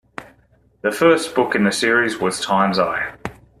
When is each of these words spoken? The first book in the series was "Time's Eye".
The 0.81 0.89
first 0.91 1.35
book 1.35 1.53
in 1.53 1.63
the 1.63 1.71
series 1.71 2.17
was 2.17 2.41
"Time's 2.43 2.79
Eye". 2.79 3.13